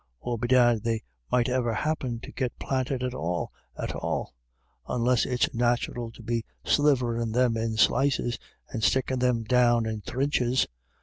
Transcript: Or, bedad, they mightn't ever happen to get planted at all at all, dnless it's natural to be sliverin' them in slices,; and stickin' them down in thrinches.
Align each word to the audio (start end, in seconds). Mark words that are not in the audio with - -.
Or, 0.19 0.39
bedad, 0.39 0.81
they 0.83 1.03
mightn't 1.31 1.55
ever 1.55 1.75
happen 1.75 2.19
to 2.21 2.31
get 2.31 2.57
planted 2.57 3.03
at 3.03 3.13
all 3.13 3.51
at 3.77 3.91
all, 3.93 4.33
dnless 4.89 5.27
it's 5.27 5.53
natural 5.53 6.09
to 6.13 6.23
be 6.23 6.43
sliverin' 6.65 7.33
them 7.33 7.55
in 7.55 7.77
slices,; 7.77 8.39
and 8.69 8.83
stickin' 8.83 9.19
them 9.19 9.43
down 9.43 9.85
in 9.85 10.01
thrinches. 10.01 10.65